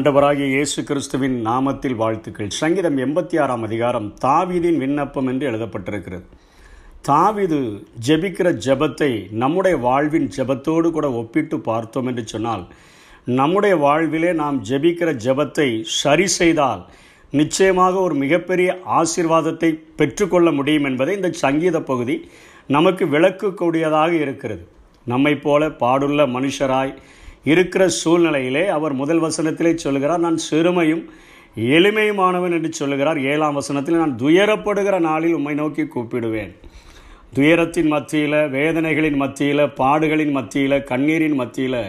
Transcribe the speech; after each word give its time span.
ஆண்டவராகிய 0.00 0.46
இயேசு 0.46 0.80
கிறிஸ்துவின் 0.82 1.34
நாமத்தில் 1.46 1.96
வாழ்த்துக்கள் 1.96 2.46
சங்கீதம் 2.50 2.98
எண்பத்தி 2.98 3.36
ஆறாம் 3.38 3.64
அதிகாரம் 3.64 4.06
தாவீதின் 4.22 4.78
விண்ணப்பம் 4.78 5.26
என்று 5.26 5.44
எழுதப்பட்டிருக்கிறது 5.48 6.24
தாவிது 7.08 7.58
ஜெபிக்கிற 8.06 8.50
ஜெபத்தை 8.58 9.10
நம்முடைய 9.34 9.76
வாழ்வின் 9.78 10.28
ஜெபத்தோடு 10.28 10.90
கூட 10.90 11.10
ஒப்பிட்டு 11.12 11.58
பார்த்தோம் 11.60 12.08
என்று 12.08 12.24
சொன்னால் 12.26 12.64
நம்முடைய 13.32 13.76
வாழ்விலே 13.76 14.32
நாம் 14.32 14.60
ஜெபிக்கிற 14.62 15.12
ஜெபத்தை 15.26 15.68
சரி 15.98 16.28
செய்தால் 16.36 16.82
நிச்சயமாக 17.32 17.94
ஒரு 18.00 18.16
மிகப்பெரிய 18.16 18.72
ஆசிர்வாதத்தை 18.98 19.72
பெற்றுக்கொள்ள 19.96 20.50
முடியும் 20.52 20.84
என்பதை 20.84 21.14
இந்த 21.16 21.32
சங்கீத 21.38 21.80
பகுதி 21.84 22.18
நமக்கு 22.68 23.06
விளக்கக்கூடியதாக 23.08 24.12
இருக்கிறது 24.20 24.64
நம்மை 25.06 25.36
போல 25.38 25.68
பாடுள்ள 25.78 26.30
மனுஷராய் 26.30 26.94
இருக்கிற 27.46 27.82
சூழ்நிலையிலே 28.00 28.64
அவர் 28.68 28.94
முதல் 28.94 29.22
வசனத்திலே 29.22 29.72
சொல்கிறார் 29.76 30.20
நான் 30.20 30.38
சிறுமையும் 30.50 31.04
எளிமையுமானவன் 31.74 32.52
என்று 32.52 32.70
சொல்கிறார் 32.72 33.18
ஏழாம் 33.24 33.54
வசனத்தில் 33.54 33.96
நான் 33.96 34.18
துயரப்படுகிற 34.18 34.96
நாளில் 35.00 35.34
உம்மை 35.34 35.54
நோக்கி 35.54 35.84
கூப்பிடுவேன் 35.86 36.52
துயரத்தின் 37.34 37.88
மத்தியில் 37.88 38.40
வேதனைகளின் 38.48 39.16
மத்தியில் 39.16 39.64
பாடுகளின் 39.76 40.32
மத்தியில் 40.32 40.84
கண்ணீரின் 40.84 41.36
மத்தியில் 41.36 41.82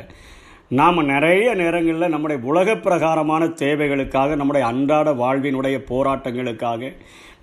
நாம் 0.72 1.00
நிறைய 1.06 1.48
நேரங்களில் 1.54 2.12
நம்முடைய 2.12 2.40
உலக 2.44 2.76
பிரகாரமான 2.76 3.48
தேவைகளுக்காக 3.62 4.36
நம்முடைய 4.36 4.66
அன்றாட 4.68 5.10
வாழ்வினுடைய 5.14 5.78
போராட்டங்களுக்காக 5.90 6.92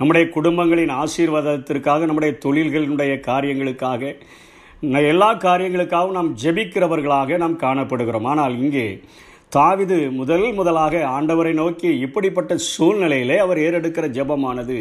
நம்முடைய 0.00 0.26
குடும்பங்களின் 0.28 0.92
ஆசீர்வாதத்திற்காக 0.96 2.06
நம்முடைய 2.06 2.32
தொழில்களினுடைய 2.44 3.14
காரியங்களுக்காக 3.20 4.12
எல்லா 4.82 5.28
காரியங்களுக்காகவும் 5.38 6.12
நாம் 6.12 6.34
ஜெபிக்கிறவர்களாக 6.42 7.38
நாம் 7.38 7.56
காணப்படுகிறோம் 7.56 8.24
ஆனால் 8.24 8.54
இங்கே 8.58 8.86
தாவிது 9.52 9.96
முதல் 10.10 10.46
முதலாக 10.52 11.00
ஆண்டவரை 11.08 11.52
நோக்கி 11.54 11.90
இப்படிப்பட்ட 11.98 12.54
சூழ்நிலையிலே 12.66 13.36
அவர் 13.36 13.58
ஏறெடுக்கிற 13.58 14.06
ஜெபமானது 14.10 14.78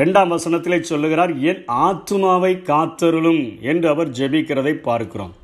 ரெண்டாம் 0.00 0.32
வசனத்திலே 0.34 0.78
சொல்லுகிறார் 0.82 1.32
என் 1.42 1.62
ஆத்மாவை 1.82 2.52
காத்தருளும் 2.62 3.42
என்று 3.62 3.86
அவர் 3.88 4.10
ஜெபிக்கிறதை 4.10 4.74
பார்க்கிறோம் 4.80 5.34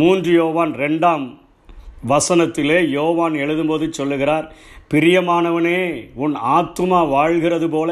மூன்று 0.00 0.30
யோவான் 0.32 0.72
ரெண்டாம் 0.76 1.26
வசனத்திலே 2.08 2.78
யோவான் 2.90 3.34
எழுதும்போது 3.34 3.86
சொல்லுகிறார் 3.90 4.46
பிரியமானவனே 4.92 5.78
உன் 6.14 6.34
ஆத்துமா 6.54 7.00
வாழ்கிறது 7.08 7.68
போல 7.68 7.90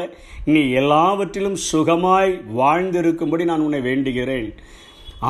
நீ 0.45 0.61
எல்லாவற்றிலும் 0.73 1.57
சுகமாய் 1.71 2.31
வாழ்ந்திருக்கும்படி 2.55 3.45
நான் 3.45 3.61
உன்னை 3.61 3.81
வேண்டுகிறேன் 3.81 4.49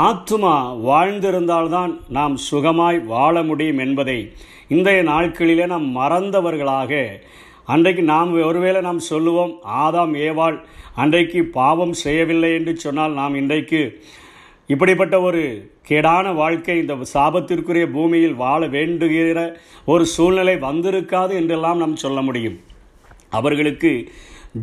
ஆத்மா 0.00 0.53
வாழ்ந்திருந்தால்தான் 0.85 1.91
நாம் 2.07 2.35
சுகமாய் 2.45 2.99
வாழ 3.05 3.43
முடியும் 3.43 3.77
என்பதை 3.77 4.19
இன்றைய 4.67 5.01
நாட்களிலே 5.03 5.65
நாம் 5.65 5.88
மறந்தவர்களாக 5.97 6.91
அன்றைக்கு 7.65 8.03
நாம் 8.03 8.31
ஒருவேளை 8.41 8.81
நாம் 8.81 9.01
சொல்லுவோம் 9.09 9.53
ஆதாம் 9.77 10.13
ஏவாள் 10.19 10.57
அன்றைக்கு 10.95 11.39
பாவம் 11.53 11.95
செய்யவில்லை 12.01 12.51
என்று 12.53 12.73
சொன்னால் 12.75 13.13
நாம் 13.13 13.35
இன்றைக்கு 13.35 13.81
இப்படிப்பட்ட 14.69 15.15
ஒரு 15.21 15.41
கேடான 15.88 16.27
வாழ்க்கை 16.33 16.75
இந்த 16.77 16.93
சாபத்திற்குரிய 17.13 17.88
பூமியில் 17.91 18.35
வாழ 18.35 18.61
வேண்டுகிற 18.67 19.41
ஒரு 19.85 20.05
சூழ்நிலை 20.05 20.55
வந்திருக்காது 20.59 21.33
என்றெல்லாம் 21.35 21.77
நாம் 21.77 21.95
சொல்ல 21.95 22.21
முடியும் 22.21 22.57
அவர்களுக்கு 23.29 23.91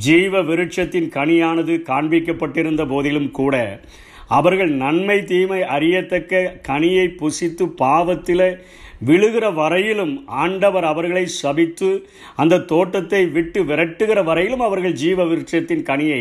ஜீவ 0.00 0.42
விருட்சத்தின் 0.42 1.08
கனியானது 1.14 1.74
காண்பிக்கப்பட்டிருந்த 1.88 2.82
போதிலும் 2.86 3.30
கூட 3.30 3.56
அவர்கள் 4.28 4.68
நன்மை 4.68 5.24
தீமை 5.24 5.62
அறியத்தக்க 5.62 6.60
கனியை 6.68 7.08
புசித்து 7.08 7.66
பாவத்தில் 7.66 8.58
விழுகிற 9.06 9.54
வரையிலும் 9.54 10.24
ஆண்டவர் 10.26 10.84
அவர்களை 10.84 11.26
சபித்து 11.26 12.06
அந்த 12.36 12.58
தோட்டத்தை 12.58 13.30
விட்டு 13.30 13.64
விரட்டுகிற 13.64 14.24
வரையிலும் 14.24 14.60
அவர்கள் 14.60 14.92
ஜீவ 14.92 15.24
விருட்சத்தின் 15.24 15.82
கனியை 15.82 16.21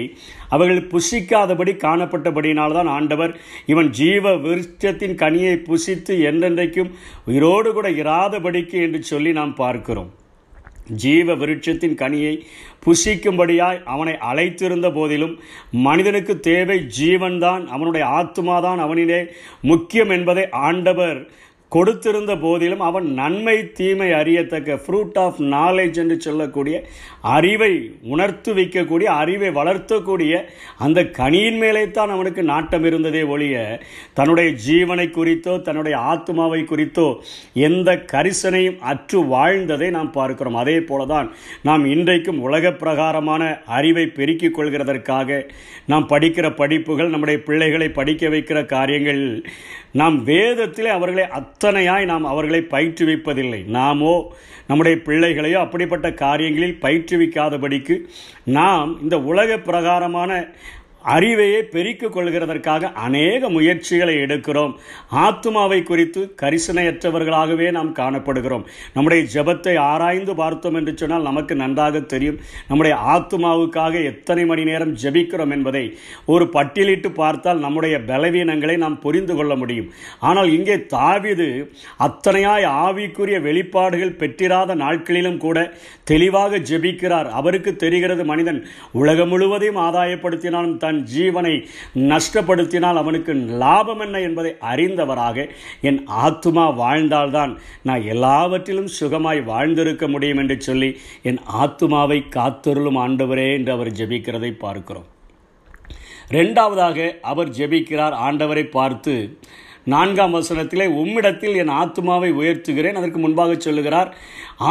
அவர்கள் 0.49 0.87
புசிக்காதபடி 0.87 1.77
தான் 1.77 2.87
ஆண்டவர் 2.87 3.39
இவன் 3.65 3.89
ஜீவ 3.89 4.35
விருட்சத்தின் 4.35 5.15
கனியை 5.15 5.55
புசித்து 5.55 6.31
என்றென்றைக்கும் 6.31 6.91
உயிரோடு 7.25 7.73
கூட 7.73 7.89
இராதபடிக்கு 7.89 8.71
என்று 8.71 9.03
சொல்லி 9.03 9.31
நாம் 9.31 9.55
பார்க்கிறோம் 9.55 10.19
ஜீவ 10.95 11.35
விருட்சத்தின் 11.35 11.95
கனியை 11.95 12.33
புசிக்கும்படியாய் 12.85 13.79
அவனை 13.83 14.13
அழைத்திருந்த 14.21 14.87
போதிலும் 14.91 15.39
மனிதனுக்கு 15.71 16.39
தேவை 16.39 16.77
ஜீவன்தான் 16.99 17.65
அவனுடைய 17.67 18.05
ஆத்மாதான் 18.05 18.79
அவனிலே 18.79 19.21
முக்கியம் 19.61 20.09
என்பதை 20.09 20.49
ஆண்டவர் 20.49 21.19
கொடுத்திருந்த 21.71 22.33
போதிலும் 22.39 22.81
அவன் 22.81 23.05
நன்மை 23.13 23.55
தீமை 23.73 24.07
அறியத்தக்க 24.11 24.75
ஃப்ரூட் 24.81 25.17
ஆஃப் 25.17 25.37
நாலேஜ் 25.51 25.97
என்று 25.97 26.17
சொல்லக்கூடிய 26.19 26.77
அறிவை 27.31 27.71
உணர்த்து 28.05 28.51
வைக்கக்கூடிய 28.53 29.09
அறிவை 29.15 29.49
வளர்த்தக்கூடிய 29.49 30.33
அந்த 30.77 30.99
கனியின் 31.11 31.59
மேலே 31.59 31.83
தான் 31.89 32.11
அவனுக்கு 32.11 32.43
நாட்டம் 32.43 32.85
இருந்ததே 32.85 33.21
ஒழிய 33.27 33.55
தன்னுடைய 34.13 34.49
ஜீவனை 34.65 35.07
குறித்தோ 35.09 35.53
தன்னுடைய 35.61 35.97
ஆத்மாவை 36.05 36.61
குறித்தோ 36.63 37.07
எந்த 37.61 37.89
கரிசனையும் 38.11 38.81
அற்று 38.85 39.21
வாழ்ந்ததை 39.27 39.89
நாம் 39.89 40.11
பார்க்கிறோம் 40.11 40.59
அதே 40.61 40.77
போல 40.81 41.05
தான் 41.05 41.29
நாம் 41.61 41.85
இன்றைக்கும் 41.85 42.43
உலக 42.43 42.73
பிரகாரமான 42.75 43.41
அறிவை 43.71 44.05
பெருக்கிக் 44.11 44.57
கொள்கிறதற்காக 44.57 45.39
நாம் 45.85 46.09
படிக்கிற 46.09 46.47
படிப்புகள் 46.55 47.13
நம்முடைய 47.13 47.39
பிள்ளைகளை 47.41 47.89
படிக்க 47.91 48.25
வைக்கிற 48.29 48.59
காரியங்கள் 48.67 49.23
நாம் 49.93 50.17
வேதத்திலே 50.25 50.89
அவர்களை 50.89 51.23
அத் 51.37 51.60
அத்தனையாய் 51.61 52.05
நாம் 52.05 52.23
அவர்களை 52.23 52.59
பயிற்றுவிப்பதில்லை 52.69 53.59
நாமோ 53.69 54.13
நம்முடைய 54.67 54.95
பிள்ளைகளையோ 55.05 55.57
அப்படிப்பட்ட 55.57 56.07
காரியங்களில் 56.13 56.79
பயிற்றுவிக்காதபடிக்கு 56.81 57.95
நாம் 58.51 58.89
இந்த 59.01 59.17
உலக 59.23 59.57
பிரகாரமான 59.59 60.31
அறிவையே 61.05 61.59
பெருக்கிக் 61.71 62.15
கொள்கிறதற்காக 62.15 62.91
அநேக 63.01 63.49
முயற்சிகளை 63.49 64.15
எடுக்கிறோம் 64.15 64.73
ஆத்மாவை 65.21 65.79
குறித்து 65.83 66.21
கரிசனையற்றவர்களாகவே 66.41 67.67
நாம் 67.71 67.91
காணப்படுகிறோம் 67.91 68.65
நம்முடைய 68.93 69.21
ஜபத்தை 69.33 69.75
ஆராய்ந்து 69.83 70.35
பார்த்தோம் 70.35 70.75
என்று 70.75 70.93
சொன்னால் 70.97 71.21
நமக்கு 71.21 71.55
நன்றாக 71.55 72.01
தெரியும் 72.05 72.37
நம்முடைய 72.67 72.95
ஆத்மாவுக்காக 73.15 74.03
எத்தனை 74.03 74.45
மணி 74.45 74.63
நேரம் 74.63 74.93
ஜபிக்கிறோம் 74.95 75.51
என்பதை 75.51 75.83
ஒரு 76.25 76.47
பட்டியலிட்டு 76.53 77.11
பார்த்தால் 77.11 77.59
நம்முடைய 77.59 77.97
பலவீனங்களை 78.07 78.77
நாம் 78.77 78.99
புரிந்து 78.99 79.35
கொள்ள 79.35 79.55
முடியும் 79.55 79.89
ஆனால் 80.21 80.49
இங்கே 80.51 80.77
தாவிது 80.95 81.49
அத்தனையாய் 81.99 82.67
ஆவிக்குரிய 82.81 83.39
வெளிப்பாடுகள் 83.41 84.17
பெற்றிராத 84.17 84.75
நாட்களிலும் 84.75 85.37
கூட 85.37 85.57
தெளிவாக 86.03 86.59
ஜெபிக்கிறார் 86.69 87.29
அவருக்கு 87.31 87.71
தெரிகிறது 87.75 88.23
மனிதன் 88.25 88.59
உலகம் 88.91 89.29
முழுவதையும் 89.29 89.81
ஆதாயப்படுத்தினாலும் 89.83 90.77
தன் 90.91 91.03
ஜீவனை 91.11 91.53
நஷ்டப்படுத்தினால் 92.07 92.99
அவனுக்கு 93.01 93.33
லாபம் 93.57 94.01
என்ன 94.01 94.17
என்பதை 94.19 94.51
அறிந்தவராக 94.71 95.45
என் 95.81 95.99
ஆத்துமா 96.21 96.65
வாழ்ந்தால்தான் 96.77 97.53
நான் 97.81 98.03
எல்லாவற்றிலும் 98.07 98.91
சுகமாய் 98.97 99.41
வாழ்ந்திருக்க 99.43 100.07
முடியும் 100.07 100.37
என்று 100.37 100.57
சொல்லி 100.61 100.89
என் 101.23 101.41
ஆத்துமாவை 101.61 102.19
காத்தொருளும் 102.29 102.99
ஆண்டவரே 103.03 103.47
என்று 103.53 103.71
அவர் 103.71 103.95
ஜெபிக்கிறதை 103.99 104.51
பார்க்கிறோம் 104.57 105.07
ரெண்டாவதாக 106.31 106.97
அவர் 107.23 107.49
ஜெபிக்கிறார் 107.51 108.15
ஆண்டவரை 108.25 108.65
பார்த்து 108.69 109.15
நான்காம் 109.87 110.35
வசனத்திலே 110.35 110.85
உம்மிடத்தில் 110.97 111.55
என் 111.55 111.71
ஆத்மாவை 111.75 112.29
உயர்த்துகிறேன் 112.33 112.99
அதற்கு 112.99 113.19
முன்பாக 113.19 113.53
சொல்லுகிறார் 113.57 114.09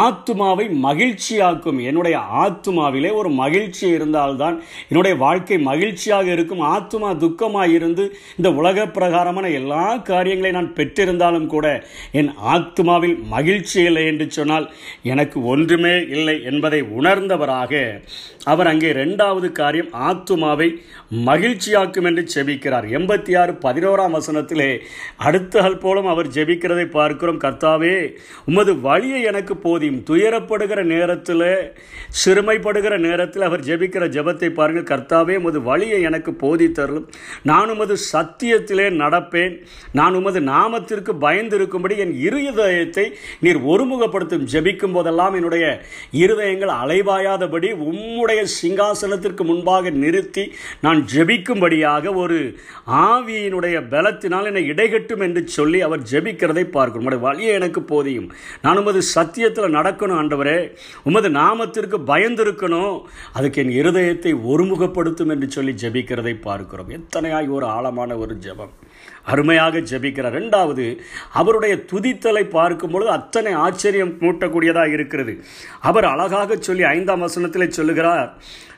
ஆத்மாவை 0.00 0.65
மகிழ்ச்சியாக்கும் 0.81 1.79
என்னுடைய 1.83 2.17
ஆத்மாவிலே 2.41 3.11
ஒரு 3.13 3.31
மகிழ்ச்சி 3.35 3.85
இருந்தால்தான் 3.89 4.57
என்னுடைய 4.89 5.15
வாழ்க்கை 5.17 5.57
மகிழ்ச்சியாக 5.63 6.27
இருக்கும் 6.31 6.63
ஆத்மா 6.71 7.11
துக்கமாக 7.21 7.75
இருந்து 7.77 8.05
இந்த 8.37 8.51
உலக 8.53 8.87
பிரகாரமான 8.91 9.49
எல்லா 9.51 9.85
காரியங்களையும் 10.03 10.59
நான் 10.59 10.75
பெற்றிருந்தாலும் 10.75 11.47
கூட 11.47 11.67
என் 12.13 12.31
ஆத்மாவில் 12.53 13.17
மகிழ்ச்சி 13.29 13.79
இல்லை 13.83 14.05
என்று 14.07 14.27
சொன்னால் 14.31 14.67
எனக்கு 15.05 15.39
ஒன்றுமே 15.47 15.95
இல்லை 16.11 16.37
என்பதை 16.43 16.81
உணர்ந்தவராக 16.97 17.73
அவர் 18.45 18.69
அங்கே 18.69 18.91
ரெண்டாவது 18.93 19.49
காரியம் 19.53 19.91
ஆத்மாவை 20.07 20.69
மகிழ்ச்சியாக்கும் 21.27 22.07
என்று 22.07 22.23
ஜெபிக்கிறார் 22.31 22.87
எண்பத்தி 22.91 23.33
ஆறு 23.37 23.53
பதினோராம் 23.63 24.17
வசனத்திலே 24.17 24.71
அடுத்தகள் 25.25 25.81
போலும் 25.81 26.09
அவர் 26.09 26.29
ஜெபிக்கிறதை 26.29 26.87
பார்க்கிறோம் 26.91 27.43
கர்த்தாவே 27.43 27.97
உமது 28.45 28.73
வழியை 28.81 29.21
எனக்கு 29.23 29.55
போது 29.57 29.80
போதியும் 29.81 30.01
துயரப்படுகிற 30.09 30.81
நேரத்தில் 30.85 31.45
சிறுமைப்படுகிற 32.21 32.95
நேரத்தில் 32.99 33.45
அவர் 33.45 33.63
ஜெபிக்கிற 33.63 34.05
ஜெபத்தை 34.15 34.49
பாருங்கள் 34.51 34.89
கர்த்தாவே 34.91 35.35
உமது 35.37 35.59
வழியை 35.63 35.99
எனக்கு 36.03 36.31
போதித்தருளும் 36.41 37.07
நான் 37.43 37.71
உமது 37.71 37.95
சத்தியத்திலே 38.13 38.87
நடப்பேன் 38.95 39.55
நான் 39.93 40.15
உமது 40.15 40.41
நாமத்திற்கு 40.49 41.13
பயந்திருக்கும்படி 41.21 41.97
என் 41.97 42.15
இருதயத்தை 42.21 43.07
நீர் 43.41 43.61
ஒருமுகப்படுத்தும் 43.67 44.49
ஜெபிக்கும் 44.53 44.95
போதெல்லாம் 44.95 45.35
என்னுடைய 45.35 45.67
இருதயங்கள் 46.19 46.73
அலைவாயாதபடி 46.77 47.71
உம்முடைய 47.87 48.43
சிங்காசனத்திற்கு 48.57 49.45
முன்பாக 49.45 49.95
நிறுத்தி 49.99 50.45
நான் 50.81 51.03
ஜெபிக்கும்படியாக 51.15 52.15
ஒரு 52.15 52.41
ஆவியினுடைய 53.05 53.77
பலத்தினால் 53.89 54.51
என்னை 54.51 54.65
இடைகட்டும் 54.69 55.25
என்று 55.29 55.45
சொல்லி 55.51 55.81
அவர் 55.81 56.07
ஜெபிக்கிறதை 56.13 56.67
பார்க்கிறோம் 56.71 57.19
வழியை 57.21 57.55
எனக்கு 57.55 57.81
போதியும் 57.85 58.29
நான் 58.63 58.79
உமது 58.79 59.01
சத்தியத்தில் 59.11 59.70
நடக்கணும் 59.71 60.19
ஆண்டவரே 60.19 60.59
உமது 61.03 61.29
நாமத்திற்கு 61.37 61.99
பயந்திருக்கணும் 62.07 62.95
அதுக்கு 63.33 63.61
என் 63.63 63.75
இருதயத்தை 63.75 64.33
ஒருமுகப்படுத்தும் 64.51 65.31
என்று 65.31 65.49
சொல்லி 65.51 65.75
ஜபிக்கிறதை 65.83 66.35
பார்க்கிறோம் 66.41 66.91
எத்தனையாய் 66.91 67.49
ஒரு 67.49 67.67
ஆழமான 67.69 68.17
ஒரு 68.17 68.37
ஜபம் 68.39 68.75
அருமையாக 69.25 69.83
ஜபிக்கிறார் 69.91 70.37
ரெண்டாவது 70.37 70.85
அவருடைய 71.33 71.75
துதித்தலை 71.91 72.45
பார்க்கும்பொழுது 72.49 73.11
அத்தனை 73.11 73.53
ஆச்சரியம் 73.59 74.15
மூட்டக்கூடியதாக 74.21 74.91
இருக்கிறது 74.91 75.35
அவர் 75.81 76.07
அழகாக 76.07 76.59
சொல்லி 76.61 76.85
ஐந்தாம் 76.91 77.25
வசனத்தில் 77.27 77.77
சொல்லுகிறார் 77.77 78.31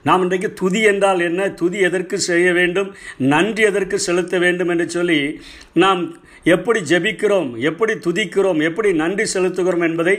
நாம் 0.04 0.22
இன்றைக்கு 0.22 0.50
துதி 0.54 0.80
என்றால் 0.84 1.20
என்ன 1.20 1.48
துதி 1.54 1.80
எதற்கு 1.80 2.16
செய்ய 2.22 2.48
வேண்டும் 2.52 2.90
நன்றி 3.26 3.62
எதற்கு 3.62 3.98
செலுத்த 3.98 4.38
வேண்டும் 4.38 4.68
என்று 4.68 4.86
சொல்லி 4.90 5.20
நாம் 5.76 6.02
எப்படி 6.46 6.80
ஜெபிக்கிறோம் 6.82 7.50
எப்படி 7.60 7.94
துதிக்கிறோம் 7.96 8.60
எப்படி 8.62 8.88
நன்றி 8.92 9.24
செலுத்துகிறோம் 9.24 9.84
என்பதை 9.84 10.14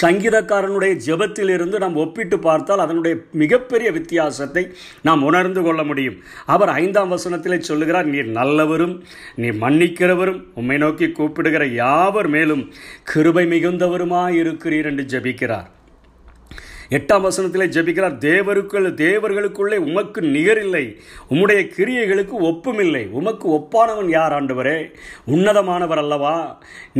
சங்கீதக்காரனுடைய 0.00 0.94
இருந்து 1.48 1.78
நாம் 1.78 1.96
ஒப்பிட்டு 1.96 2.38
பார்த்தால் 2.38 2.84
அதனுடைய 2.86 3.16
மிகப்பெரிய 3.34 3.90
வித்தியாசத்தை 3.90 4.64
நாம் 5.02 5.22
உணர்ந்து 5.22 5.62
கொள்ள 5.62 5.82
முடியும் 5.84 6.18
அவர் 6.46 6.74
ஐந்தாம் 6.74 7.14
வசனத்திலே 7.14 7.60
சொல்லுகிறார் 7.62 8.06
நீர் 8.06 8.30
நல்லவரும் 8.32 8.94
நீ 9.36 9.50
மன்னிக்கிறவரும் 9.60 10.42
உம்மை 10.54 10.78
நோக்கி 10.78 11.08
கூப்பிடுகிற 11.12 11.64
யாவர் 11.74 12.28
மேலும் 12.28 12.64
கிருபை 13.04 13.46
மிகுந்தவருமாய் 13.46 14.38
இருக்கிறீர் 14.38 14.86
என்று 14.86 15.04
ஜெபிக்கிறார் 15.10 15.68
எட்டாம் 16.90 17.24
வசனத்திலே 17.24 17.64
ஜபிக்கிறார் 17.68 18.14
தேவருக்குள் 18.18 18.86
தேவர்களுக்குள்ளே 19.00 19.78
உமக்கு 19.86 20.20
நிகரில்லை 20.28 20.82
உம்முடைய 21.30 21.60
கிரியைகளுக்கு 21.74 22.36
ஒப்புமில்லை 22.42 23.02
உமக்கு 23.12 23.46
ஒப்பானவன் 23.50 24.08
யார் 24.08 24.34
ஆண்டவரே 24.34 24.78
உன்னதமானவர் 25.30 26.00
அல்லவா 26.02 26.36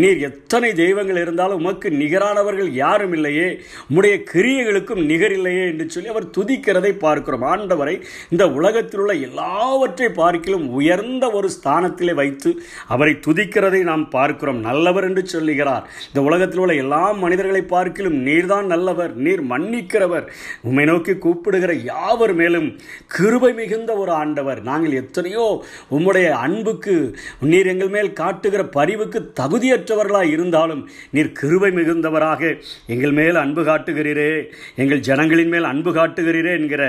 நீர் 0.00 0.21
எத்தனை 0.21 0.71
தெய்வங்கள் 0.73 1.21
இருந்தாலும் 1.21 1.61
உமக்கு 1.61 1.91
நிகரானவர்கள் 1.93 2.71
யாரும் 2.75 3.15
இல்லையே 3.19 3.49
உம்முடைய 3.87 4.17
கிரியைகளுக்கும் 4.33 5.03
நிகரில்லையே 5.05 5.65
என்று 5.69 5.87
சொல்லி 5.89 6.09
அவர் 6.09 6.29
துதிக்கிறதை 6.31 6.93
பார்க்கிறோம் 6.99 7.47
ஆண்டவரை 7.49 7.97
இந்த 8.31 8.47
உலகத்தில் 8.50 9.00
உள்ள 9.00 9.17
எல்லாவற்றை 9.29 10.11
பார்க்கிலும் 10.12 10.69
உயர்ந்த 10.75 11.25
ஒரு 11.31 11.50
ஸ்தானத்திலே 11.56 12.15
வைத்து 12.15 12.53
அவரை 12.89 13.17
துதிக்கிறதை 13.27 13.83
நாம் 13.83 14.06
பார்க்கிறோம் 14.11 14.61
நல்லவர் 14.61 15.09
என்று 15.09 15.25
சொல்லுகிறார் 15.29 15.89
இந்த 16.09 16.21
உலகத்தில் 16.23 16.61
உள்ள 16.61 16.77
எல்லா 16.77 17.03
மனிதர்களை 17.19 17.65
பார்க்கிலும் 17.69 18.21
நீர்தான் 18.23 18.67
நல்லவர் 18.67 19.12
நீர் 19.19 19.45
மன்னி 19.49 19.77
மன்னிக்கிறவர் 19.81 20.27
உண்மை 20.62 20.85
நோக்கி 20.85 21.12
கூப்பிடுகிற 21.17 21.73
யாவர் 21.89 22.33
மேலும் 22.35 22.67
கிருபை 23.15 23.50
மிகுந்த 23.53 23.91
ஒரு 23.95 24.12
ஆண்டவர் 24.15 24.61
நாங்கள் 24.62 24.97
எத்தனையோ 25.00 25.45
உம்முடைய 25.91 26.29
அன்புக்கு 26.39 26.95
நீர் 27.49 27.71
எங்கள் 27.73 27.93
மேல் 27.93 28.11
காட்டுகிற 28.12 28.62
பரிவுக்கு 28.77 29.21
தகுதியற்றவர்களாக 29.41 30.33
இருந்தாலும் 30.35 30.83
நீர் 31.11 31.31
கிருபை 31.33 31.71
மிகுந்தவராக 31.71 32.43
எங்கள் 32.87 33.15
மேல் 33.19 33.39
அன்பு 33.39 33.65
காட்டுகிறீரே 33.65 34.33
எங்கள் 34.77 35.05
ஜனங்களின் 35.09 35.53
மேல் 35.55 35.69
அன்பு 35.69 35.93
காட்டுகிறீரே 35.93 36.53
என்கிற 36.55 36.83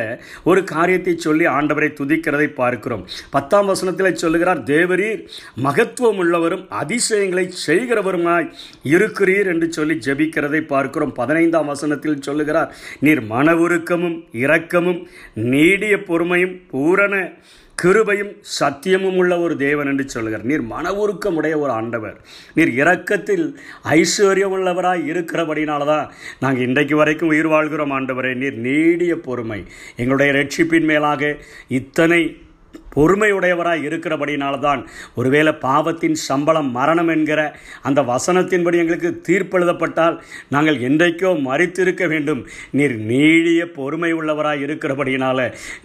ஒரு 0.43 0.63
காரியத்தை 0.65 1.15
சொல்லி 1.19 1.47
ஆண்டவரை 1.53 1.91
துதிக்கிறதை 1.93 2.49
பார்க்கிறோம் 2.53 3.05
பத்தாம் 3.31 3.69
வசனத்தில் 3.71 4.19
சொல்லுகிறார் 4.19 4.63
தேவரீர் 4.65 5.21
மகத்துவம் 5.59 6.21
உள்ளவரும் 6.23 6.65
அதிசயங்களை 6.79 7.45
செய்கிறவருமாய் 7.65 8.49
இருக்கிறீர் 8.89 9.49
என்று 9.49 9.69
சொல்லி 9.71 9.97
ஜெபிக்கிறதை 10.05 10.63
பார்க்கிறோம் 10.67 11.15
பதினைந்தாம் 11.19 11.69
வசனத்தில் 11.69 12.25
சொல்லுகிறார் 12.25 12.69
நீர் 12.99 13.23
மன 13.27 13.55
உருக்கமும் 13.55 14.17
இரக்கமும் 14.39 15.01
நீடிய 15.49 15.95
பொறுமையும் 16.07 16.55
பூரண 16.71 17.15
கிருபையும் 17.77 18.31
சத்தியமும் 18.59 19.17
உள்ள 19.17 19.33
ஒரு 19.39 19.53
தேவன் 19.57 19.89
என்று 19.91 20.05
சொல்கிறார் 20.09 20.43
நீர் 20.43 20.63
மன 20.65 20.91
உருக்கமுடைய 20.93 21.53
ஒரு 21.59 21.71
ஆண்டவர் 21.71 22.17
நீர் 22.53 22.71
இரக்கத்தில் 22.73 23.45
ஐஸ்வர்யம் 23.95 24.55
உள்ளவராக 24.55 25.07
இருக்கிறபடினால 25.11 25.85
தான் 25.85 26.09
நாங்கள் 26.39 26.65
இன்றைக்கு 26.65 26.95
வரைக்கும் 26.95 27.31
உயிர் 27.31 27.49
வாழ்கிறோம் 27.49 27.95
ஆண்டவரே 27.95 28.31
நீர் 28.35 28.57
நீடிய 28.59 29.15
பொறுமை 29.19 29.59
எங்களுடைய 29.97 30.31
ரட்சிப்பின் 30.31 30.89
மேலாக 30.91 31.31
இத்தனை 31.71 32.21
பொறுமையுடையவராய் 32.95 33.85
இருக்கிறபடினால்தான் 33.85 34.81
ஒருவேளை 35.15 35.53
பாவத்தின் 35.59 36.17
சம்பளம் 36.21 36.71
மரணம் 36.71 37.07
என்கிற 37.07 37.39
அந்த 37.81 37.99
வசனத்தின்படி 38.03 38.79
எங்களுக்கு 38.79 39.11
தீர்ப்பெழுதப்பட்டால் 39.27 40.15
நாங்கள் 40.49 40.79
என்றைக்கோ 40.81 41.31
மறித்திருக்க 41.41 42.03
வேண்டும் 42.07 42.41
நீர் 42.71 42.95
நீடிய 43.05 43.61
பொறுமை 43.71 44.11
உள்ளவராக 44.13 44.65
இருக்கிறபடினால 44.65 45.39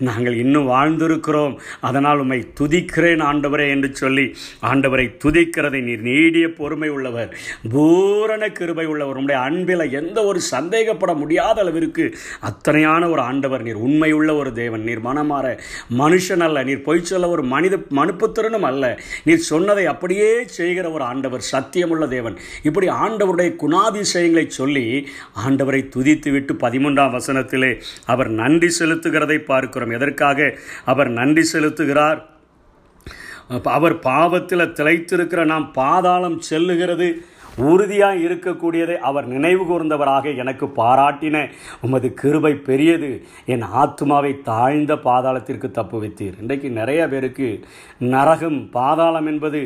நாங்கள் 0.01 0.37
இன்னும் 0.37 0.71
வாழ்ந்திருக்கிறோம் 0.71 1.55
அதனால் 1.81 2.19
உண்மை 2.19 2.41
துதிக்கிறேன் 2.61 3.25
ஆண்டவரே 3.25 3.67
என்று 3.69 3.91
சொல்லி 3.95 4.27
ஆண்டவரை 4.63 5.07
துதிக்கிறதை 5.25 5.81
நீர் 5.83 6.03
நீடிய 6.03 6.47
பொறுமை 6.53 6.89
உள்ளவர் 6.89 7.31
பூரண 7.73 8.43
கிருபை 8.51 8.87
உள்ளவர் 8.87 9.21
உடைய 9.23 9.41
அன்பில் 9.41 9.87
எந்த 9.95 10.19
ஒரு 10.25 10.41
சந்தேகப்பட 10.51 11.13
முடியாத 11.15 11.61
அளவிற்கு 11.61 12.05
அத்தனையான 12.43 13.03
ஒரு 13.09 13.23
ஆண்டவர் 13.23 13.63
நீர் 13.63 13.83
உண்மையுள்ள 13.85 14.31
ஒரு 14.37 14.51
தேவன் 14.53 14.85
நீர் 14.85 15.03
மனமாற 15.05 15.47
மனுஷன் 15.99 16.45
அல்ல 16.47 16.65
நீர் 16.65 16.85
பொய் 16.85 16.94
பொய் 16.95 17.07
சொல்ல 17.07 17.29
ஒரு 17.29 17.43
மனித 17.49 17.75
மனுப்புத்திறனும் 17.97 18.67
அல்ல 18.67 18.85
நீர் 19.25 19.47
சொன்னதை 19.47 19.85
அப்படியே 19.87 20.29
செய்கிற 20.55 20.87
ஒரு 20.91 21.05
ஆண்டவர் 21.05 21.43
சத்தியமுள்ள 21.51 22.05
தேவன் 22.09 22.37
இப்படி 22.63 22.87
ஆண்டவருடைய 22.99 23.51
குணாதிசயங்களை 23.57 24.45
சொல்லி 24.53 24.85
ஆண்டவரை 25.45 25.81
துதித்து 25.89 26.31
விட்டு 26.33 26.55
பதிமூன்றாம் 26.61 27.17
வசனத்திலே 27.17 27.73
அவர் 28.07 28.31
நன்றி 28.35 28.71
செலுத்துகிறதை 28.79 29.39
பார்க்கிறோம் 29.45 29.95
எதற்காக 29.95 30.49
அவர் 30.85 31.11
நன்றி 31.13 31.45
செலுத்துகிறார் 31.53 32.21
அவர் 33.71 33.97
பாவத்தில் 34.01 34.73
திளைத்திருக்கிற 34.73 35.41
நாம் 35.47 35.67
பாதாளம் 35.73 36.39
செல்லுகிறது 36.51 37.09
உறுதியாக 37.65 38.17
இருக்கக்கூடியதை 38.19 38.97
அவர் 39.01 39.27
நினைவு 39.27 39.65
கூர்ந்தவராக 39.65 40.33
எனக்கு 40.35 40.67
பாராட்டின 40.77 41.37
உமது 41.81 42.09
கிருபை 42.15 42.53
பெரியது 42.61 43.11
என் 43.47 43.65
ஆத்மாவை 43.75 44.33
தாழ்ந்த 44.43 44.93
பாதாளத்திற்கு 45.05 45.71
தப்பு 45.71 45.99
வைத்தீர் 45.99 46.41
இன்றைக்கு 46.41 46.71
நிறைய 46.71 47.03
பேருக்கு 47.09 47.49
நரகம் 48.09 48.59
பாதாளம் 48.71 49.27
என்பது 49.27 49.61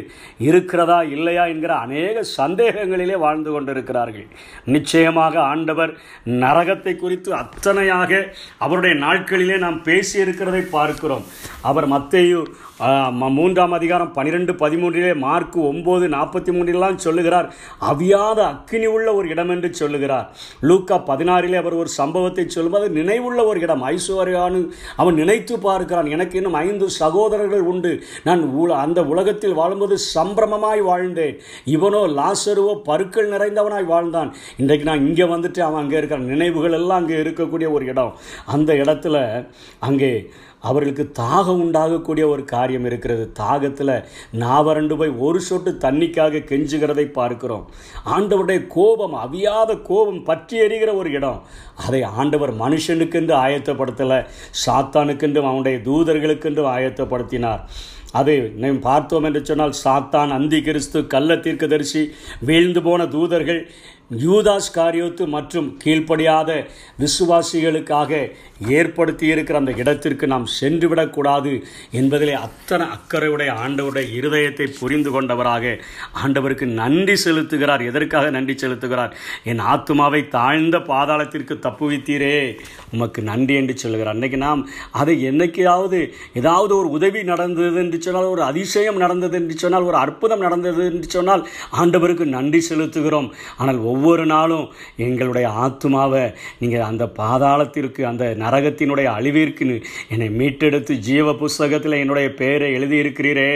இருக்கிறதா 0.41 1.01
இல்லையா 1.09 1.47
என்கிற 1.47 1.75
அநேக 1.79 2.25
சந்தேகங்களிலே 2.37 3.19
வாழ்ந்து 3.19 3.53
கொண்டிருக்கிறார்கள் 3.53 4.29
நிச்சயமாக 4.67 5.35
ஆண்டவர் 5.47 5.95
நரகத்தை 6.39 6.95
குறித்து 6.97 7.31
அத்தனையாக 7.35 8.23
அவருடைய 8.59 8.95
நாட்களிலே 8.99 9.59
நாம் 9.59 9.83
பேசியிருக்கிறதை 9.85 10.65
பார்க்கிறோம் 10.69 11.27
அவர் 11.63 11.89
மத்தையு 11.89 12.41
மூன்றாம் 13.31 13.73
அதிகாரம் 13.73 14.13
பனிரெண்டு 14.13 14.53
பதிமூன்றிலே 14.53 15.13
மார்க்கு 15.19 15.59
ஒம்பது 15.71 16.07
நாற்பத்தி 16.09 16.51
மூன்றிலாம் 16.53 17.01
சொல்லுகிறார் 17.01 17.49
அவியாத 17.81 18.41
அக்கினி 18.41 18.87
உள்ள 18.87 19.15
ஒரு 19.15 19.29
இடம் 19.29 19.49
என்று 19.49 19.75
சொல்லுகிறார் 19.75 20.37
லூக்கா 20.61 20.97
பதினாறிலே 20.97 21.55
அவர் 21.55 21.75
ஒரு 21.75 21.89
சம்பவத்தை 21.89 22.49
சொல்லும்போது 22.49 22.89
நினைவுள்ள 22.89 23.45
ஒரு 23.45 23.61
இடம் 23.61 23.85
ஐஸ்வர்யானு 23.85 24.69
அவன் 24.97 25.15
நினைத்து 25.15 25.59
பார்க்கிறான் 25.59 26.07
எனக்கு 26.07 26.37
இன்னும் 26.37 26.53
ஐந்து 26.53 26.91
சகோதரர்கள் 26.91 27.61
உண்டு 27.61 28.03
நான் 28.25 28.71
அந்த 28.71 29.05
உலகத்தில் 29.05 29.55
வாழும்போது 29.55 29.97
சம்பிரமமாய் 30.15 30.81
வாழ்ந்தேன் 30.81 31.39
இவனோ 31.65 32.07
லாசருவோ 32.07 32.81
பருக்கள் 32.83 33.29
நிறைந்தவனாய் 33.29 33.85
வாழ்ந்தான் 33.85 34.35
இன்றைக்கு 34.57 34.85
நான் 34.85 35.07
இங்கே 35.07 35.25
வந்துட்டு 35.25 35.61
அவன் 35.61 35.83
அங்கே 35.83 35.97
இருக்கிறான் 35.97 36.25
நினைவுகள் 36.25 36.73
எல்லாம் 36.73 36.99
அங்கே 36.99 37.15
இருக்கக்கூடிய 37.15 37.71
ஒரு 37.71 37.87
இடம் 37.87 38.17
அந்த 38.47 38.75
இடத்துல 38.75 39.47
அங்கே 39.79 40.31
அவர்களுக்கு 40.63 41.05
தாகம் 41.19 41.61
உண்டாகக்கூடிய 41.61 42.25
ஒரு 42.29 42.43
காரியம் 42.45 42.87
இருக்கிறது 42.87 43.25
தாகத்தில் 43.39 43.95
நாவரண்டு 44.39 44.97
போய் 44.97 45.13
ஒரு 45.19 45.41
சொட்டு 45.41 45.71
தண்ணிக்காக 45.81 46.45
கெஞ்சுகிறதை 46.45 47.07
பார்க்கிறோம் 47.11 47.67
ஆண்டவருடைய 48.09 48.61
கோபம் 48.69 49.15
அவியாத 49.19 49.77
கோபம் 49.83 50.23
பற்றி 50.23 50.57
எறிகிற 50.61 50.93
ஒரு 50.95 51.11
இடம் 51.11 51.39
அதை 51.87 52.03
ஆண்டவர் 52.15 52.55
மனுஷனுக்கென்று 52.57 53.37
ஆயத்தப்படுத்தலை 53.37 54.19
சாத்தானுக்கென்றும் 54.65 55.49
அவனுடைய 55.49 55.79
தூதர்களுக்கென்றும் 55.85 56.73
ஆயத்தப்படுத்தினார் 56.73 57.63
அதை 58.13 58.35
நாம் 58.57 58.81
பார்த்தோம் 58.81 59.25
என்று 59.25 59.41
சொன்னால் 59.45 59.79
சாத்தான் 59.85 60.31
அந்தி 60.31 60.59
கிறிஸ்து 60.61 60.99
கள்ள 61.07 61.35
தீர்க்கதரிசி 61.37 62.03
வீழ்ந்து 62.41 62.81
போன 62.83 63.07
தூதர்கள் 63.07 63.61
யூதாஸ் 64.11 64.69
காரியோத்து 64.75 65.25
மற்றும் 65.29 65.67
கீழ்ப்படியாத 65.83 66.51
விசுவாசிகளுக்காக 67.03 68.13
ஏற்படுத்தி 68.75 69.27
இருக்கிற 69.27 69.57
அந்த 69.59 69.73
இடத்திற்கு 69.77 70.27
நாம் 70.27 70.47
சென்றுவிடக்கூடாது 70.55 71.53
என்பதிலே 71.93 72.35
அத்தனை 72.39 72.85
அக்கறையுடைய 72.87 73.51
ஆண்டவருடைய 73.59 74.07
இருதயத்தை 74.19 74.67
புரிந்து 74.79 75.11
கொண்டவராக 75.11 75.75
ஆண்டவருக்கு 76.23 76.67
நன்றி 76.75 77.17
செலுத்துகிறார் 77.25 77.85
எதற்காக 77.85 78.31
நன்றி 78.31 78.55
செலுத்துகிறார் 78.55 79.13
என் 79.45 79.63
ஆத்மாவை 79.67 80.23
தாழ்ந்த 80.29 80.79
பாதாளத்திற்கு 80.89 81.57
தப்புவித்தீரே 81.59 82.35
உமக்கு 82.91 83.23
நன்றி 83.23 83.55
என்று 83.55 83.77
சொல்கிறார் 83.77 84.13
அன்றைக்கு 84.15 84.39
நாம் 84.39 84.65
அதை 84.95 85.17
என்னைக்காவது 85.25 86.01
ஏதாவது 86.35 86.75
ஒரு 86.77 86.91
உதவி 86.91 87.23
நடந்தது 87.25 87.79
என்று 87.79 88.01
சொன்னால் 88.01 88.33
ஒரு 88.33 88.45
அதிசயம் 88.45 89.01
நடந்தது 89.01 89.37
என்று 89.37 89.57
சொன்னால் 89.59 89.89
ஒரு 89.91 89.99
அற்புதம் 89.99 90.45
நடந்தது 90.47 90.83
என்று 90.91 91.09
சொன்னால் 91.11 91.45
ஆண்டவருக்கு 91.77 92.27
நன்றி 92.31 92.63
செலுத்துகிறோம் 92.69 93.31
ஆனால் 93.59 93.81
ஒவ்வொரு 93.99 94.25
நாளும் 94.27 94.67
எங்களுடைய 95.05 95.47
ஆத்மாவை 95.59 96.23
நீங்கள் 96.59 96.87
அந்த 96.89 97.05
பாதாளத்திற்கு 97.19 98.03
அந்த 98.07 98.25
நரகத்தினுடைய 98.39 99.09
அழிவிற்குன்னு 99.13 99.77
என்னை 100.09 100.29
மீட்டெடுத்து 100.39 100.95
ஜீவ 101.07 101.35
புஸ்தகத்தில் 101.35 102.01
என்னுடைய 102.01 102.29
பெயரை 102.35 102.69
எழுதியிருக்கிறீரே 102.75 103.49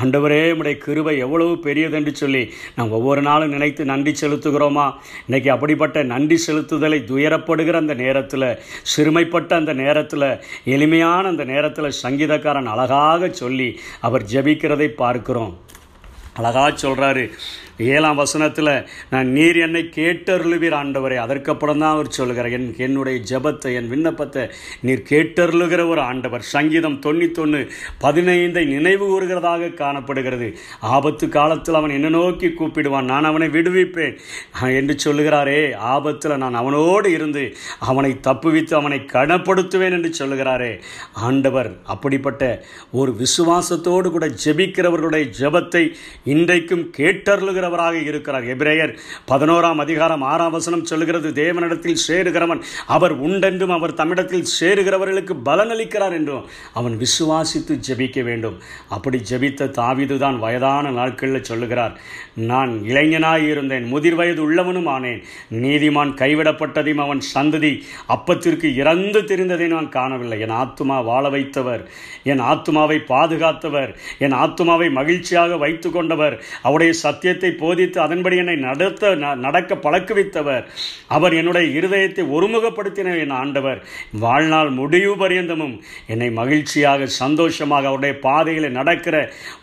ஆண்டவரே 0.00 0.40
உடைய 0.56 0.76
கிருவை 0.84 1.14
எவ்வளவு 1.18 1.54
பெரியதென்று 1.66 2.14
சொல்லி 2.14 2.42
நாம் 2.76 2.96
ஒவ்வொரு 2.96 3.22
நாளும் 3.22 3.54
நினைத்து 3.56 3.84
நன்றி 3.84 4.14
செலுத்துகிறோமா 4.16 4.86
இன்றைக்கி 5.26 5.50
அப்படிப்பட்ட 5.52 6.04
நன்றி 6.06 6.38
செலுத்துதலை 6.46 7.00
துயரப்படுகிற 7.04 7.76
அந்த 7.76 7.96
நேரத்தில் 7.96 8.48
சிறுமைப்பட்ட 8.92 9.52
அந்த 9.56 9.74
நேரத்தில் 9.74 10.28
எளிமையான 10.70 11.24
அந்த 11.28 11.46
நேரத்தில் 11.46 11.96
சங்கீதக்காரன் 12.02 12.72
அழகாக 12.72 13.30
சொல்லி 13.36 13.70
அவர் 14.00 14.28
ஜபிக்கிறதை 14.32 14.90
பார்க்கிறோம் 14.96 15.54
அழகாக 16.34 16.70
சொல்கிறாரு 16.78 17.24
ஏழாம் 17.86 18.18
வசனத்தில் 18.18 18.70
நான் 19.10 19.28
நீர் 19.32 19.58
என்னை 19.58 19.82
கேட்டருளுவீர் 19.96 20.76
ஆண்டவரை 20.76 21.16
அதற்கப்புறம் 21.18 21.80
தான் 21.80 21.94
அவர் 21.94 22.08
சொல்கிறார் 22.10 22.48
என் 22.50 22.68
என்னுடைய 22.78 23.16
ஜபத்தை 23.30 23.70
என் 23.74 23.90
விண்ணப்பத்தை 23.90 24.44
நீர் 24.80 25.02
கேட்டருளுகிற 25.08 25.82
ஒரு 25.88 26.02
ஆண்டவர் 26.02 26.44
சங்கீதம் 26.50 26.98
தொண்ணூத்தொன்று 27.06 27.60
பதினைந்தை 27.98 28.64
நினைவு 28.66 29.06
கூறுகிறதாக 29.06 29.72
காணப்படுகிறது 29.74 30.48
ஆபத்து 30.90 31.28
காலத்தில் 31.28 31.74
அவன் 31.74 31.94
என்ன 31.94 32.10
நோக்கி 32.10 32.50
கூப்பிடுவான் 32.52 33.10
நான் 33.12 33.24
அவனை 33.24 33.48
விடுவிப்பேன் 33.48 34.16
என்று 34.72 34.96
சொல்லுகிறாரே 35.04 35.60
ஆபத்தில் 35.90 36.36
நான் 36.36 36.54
அவனோடு 36.54 37.10
இருந்து 37.12 37.44
அவனை 37.86 38.12
தப்புவித்து 38.26 38.74
அவனை 38.74 39.00
கனப்படுத்துவேன் 39.12 39.96
என்று 39.98 40.12
சொல்லுகிறாரே 40.18 40.72
ஆண்டவர் 41.26 41.70
அப்படிப்பட்ட 41.86 42.42
ஒரு 42.92 43.10
விசுவாசத்தோடு 43.20 44.08
கூட 44.10 44.26
ஜெபிக்கிறவர்களுடைய 44.44 45.24
ஜெபத்தை 45.38 45.84
இன்றைக்கும் 46.26 46.84
கேட்டருளுகிற 46.98 47.65
சேருகிறவராக 47.68 48.00
இருக்கிறார் 48.04 48.44
எபிரேயர் 48.46 48.92
பதினோராம் 49.28 49.80
அதிகாரம் 49.80 50.24
ஆறாம் 50.24 50.54
வசனம் 50.56 50.84
சொல்கிறது 50.84 51.28
தேவனிடத்தில் 51.36 52.02
சேருகிறவன் 52.06 52.60
அவர் 52.88 53.14
உண்டென்றும் 53.20 53.74
அவர் 53.76 53.94
தமிழத்தில் 53.94 54.46
சேருகிறவர்களுக்கு 54.52 55.34
பலனளிக்கிறார் 55.46 56.16
என்றும் 56.18 56.44
அவன் 56.74 56.94
விசுவாசித்து 56.96 57.74
ஜபிக்க 57.86 58.22
வேண்டும் 58.22 58.56
அப்படி 58.88 59.20
ஜபித்த 59.30 59.70
தாவிது 59.78 60.18
தான் 60.18 60.38
வயதான 60.38 60.92
நாட்களில் 60.92 61.46
சொல்லுகிறார் 61.46 61.94
நான் 62.46 62.72
இளைஞனாய் 62.86 63.46
இருந்தேன் 63.52 63.86
முதிர் 63.86 64.18
வயது 64.18 64.42
உள்ளவனும் 64.46 64.88
ஆனேன் 64.88 65.20
நீதிமான் 65.56 66.12
கைவிடப்பட்டதையும் 66.14 67.04
அவன் 67.04 67.22
சந்ததி 67.30 67.72
அப்பத்திற்கு 68.08 68.70
இறந்து 68.76 69.22
தெரிந்ததை 69.24 69.68
நான் 69.68 69.90
காணவில்லை 69.90 70.40
என் 70.40 70.56
ஆத்மா 70.56 70.98
வாழ 71.02 71.24
வைத்தவர் 71.28 71.84
என் 72.26 72.42
ஆத்மாவை 72.46 72.98
பாதுகாத்தவர் 73.10 73.92
என் 74.18 74.36
ஆத்மாவை 74.38 74.88
மகிழ்ச்சியாக 74.98 75.56
வைத்து 75.56 75.88
கொண்டவர் 75.90 76.34
அவருடைய 76.62 76.92
சத்தியத்தை 77.02 77.50
போதித்து 77.56 77.98
அதன்படி 78.00 78.36
என்னை 78.36 78.56
நடத்த 78.62 79.12
நடக்க 79.44 79.74
பழக்குவித்தவர் 79.78 80.64
அவர் 81.08 81.34
என்னுடைய 81.34 81.66
இருதயத்தை 81.78 82.24
ஒருமுகப்படுத்தினர் 82.36 83.20
என் 83.20 83.36
ஆண்டவர் 83.36 83.80
வாழ்நாள் 84.18 84.70
முடிவு 84.72 85.14
பரியந்தமும் 85.16 85.74
என்னை 86.06 86.28
மகிழ்ச்சியாக 86.32 87.10
சந்தோஷமாக 87.18 87.88
அவருடைய 87.88 88.14
பாதைகளை 88.20 88.70
நடக்கிற 88.70 89.16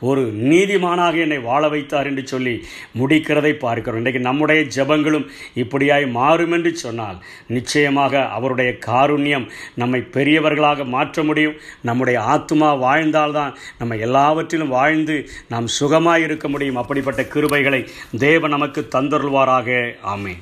ஒரு 0.02 0.24
நீதிமானாக 0.44 1.18
என்னை 1.18 1.40
வாழ 1.44 1.64
வைத்தார் 1.68 2.08
என்று 2.08 2.26
சொல்லி 2.28 2.56
முடிக்கிறதை 3.00 3.54
பார்க்கிறோம் 3.58 4.00
இன்றைக்கு 4.00 4.22
நம்முடைய 4.22 4.62
ஜபங்களும் 4.76 5.28
இப்படியாய் 5.56 6.08
மாறும் 6.12 6.54
என்று 6.54 6.72
சொன்னால் 6.78 7.18
நிச்சயமாக 7.48 8.24
அவருடைய 8.34 8.72
காருண்யம் 8.86 9.48
நம்மை 9.76 10.02
பெரியவர்களாக 10.14 10.86
மாற்ற 10.88 11.24
முடியும் 11.24 11.58
நம்முடைய 11.82 12.18
ஆத்மா 12.34 12.70
வாழ்ந்தால்தான் 12.84 13.54
நம்ம 13.80 13.98
எல்லாவற்றிலும் 14.04 14.74
வாழ்ந்து 14.74 15.18
நாம் 15.48 15.68
சுகமாக 15.74 16.20
இருக்க 16.20 16.48
முடியும் 16.48 16.78
அப்படிப்பட்ட 16.78 17.22
கிருபைகளை 17.34 17.82
தேவன் 18.20 18.54
நமக்கு 18.56 18.82
தந்தருள்வாராக 18.96 19.70
ஆமே 20.14 20.34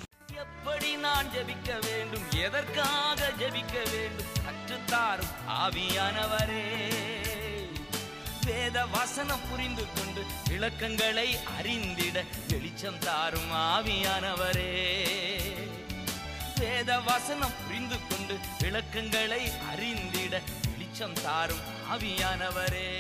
எப்படி 0.44 0.92
நான் 1.02 1.32
ஜபிக்க 1.34 1.70
வேண்டும் 1.86 2.28
எதற்காக 2.46 3.20
ஜபிக்க 3.42 3.76
வேண்டும் 3.92 4.32
கற்றுத்தாரும் 4.46 5.34
ஆவியானவரே 5.60 6.66
வேத 8.46 8.84
வசனம் 8.94 9.44
புரிந்து 9.50 9.86
கொண்டு 9.90 10.22
விளக்கங்களை 10.50 11.28
அறிந்திட 11.56 12.18
வெளிச்சம் 12.48 13.02
தாரும் 13.02 13.52
ஆவியானவரே 13.68 14.72
வேத 16.62 16.98
வசனம் 17.06 17.56
புரிந்து 17.60 17.98
கொண்டு 18.02 18.36
விளக்கங்களை 18.62 19.42
அறிந்திட 19.72 20.34
வெளிச்சம் 20.66 21.18
தாரும் 21.22 21.64
ஆவியானவரே 21.90 22.90